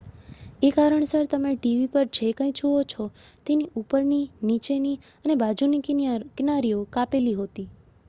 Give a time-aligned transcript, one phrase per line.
[0.61, 3.03] એ કારણસર તમે ટીવી પર જે કંઈ જુઓ છો
[3.45, 5.85] તેની ઉપરની નીચેની અને બાજુની
[6.35, 7.69] કિનારીઓ કાપેલી હોતી